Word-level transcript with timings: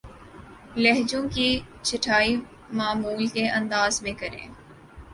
لہجوں 0.77 1.21
کی 1.29 1.49
چھٹائی 1.83 2.35
معمول 2.71 3.25
کے 3.27 3.47
انداز 3.49 4.01
میں 4.01 4.13
کریں 4.13 4.47